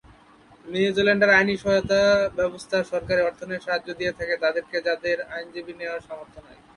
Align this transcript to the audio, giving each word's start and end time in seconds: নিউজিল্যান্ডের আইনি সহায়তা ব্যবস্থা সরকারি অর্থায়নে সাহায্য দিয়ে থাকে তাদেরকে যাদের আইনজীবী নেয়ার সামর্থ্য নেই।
নিউজিল্যান্ডের 0.65 1.31
আইনি 1.37 1.55
সহায়তা 1.61 2.01
ব্যবস্থা 2.39 2.77
সরকারি 2.91 3.21
অর্থায়নে 3.23 3.57
সাহায্য 3.65 3.87
দিয়ে 3.99 4.13
থাকে 4.19 4.35
তাদেরকে 4.43 4.77
যাদের 4.87 5.17
আইনজীবী 5.35 5.73
নেয়ার 5.79 6.05
সামর্থ্য 6.07 6.39
নেই। 6.45 6.59